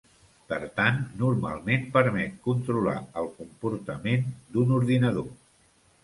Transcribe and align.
Per 0.51 0.57
tant, 0.77 0.95
normalment, 1.17 1.83
permet 1.97 2.39
controlar 2.47 2.95
el 3.23 3.29
comportament 3.41 4.25
d'un 4.57 4.73
ordinador. 4.79 5.29